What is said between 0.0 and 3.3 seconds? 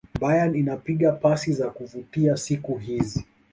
bayern inapiga pasi za kuvutia siku hizi